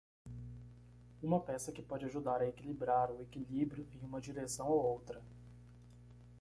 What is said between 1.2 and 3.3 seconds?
Uma peça que pode ajudar a equilibrar o